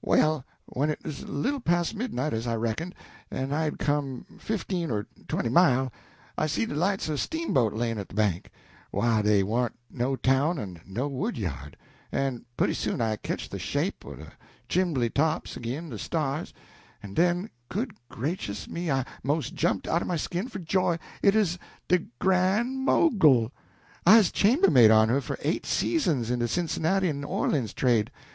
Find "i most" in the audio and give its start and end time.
18.90-19.54